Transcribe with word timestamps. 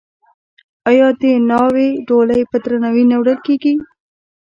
آیا 0.89 1.07
د 1.21 1.23
ناوې 1.49 1.87
ډولۍ 2.07 2.41
په 2.51 2.57
درناوي 2.63 3.03
نه 3.11 3.15
وړل 3.19 3.37
کیږي؟ 3.45 3.73